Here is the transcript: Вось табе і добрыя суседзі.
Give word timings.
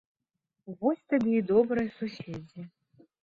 Вось 0.79 1.03
табе 1.11 1.33
і 1.41 1.45
добрыя 1.51 1.93
суседзі. 1.99 2.61